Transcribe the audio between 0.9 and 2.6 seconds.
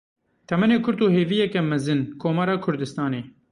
û hêviyeke mezin: Komara